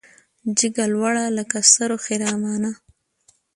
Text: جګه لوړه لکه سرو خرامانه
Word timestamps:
جګه 0.57 0.85
لوړه 0.93 1.23
لکه 1.37 1.57
سرو 1.71 1.97
خرامانه 2.05 2.71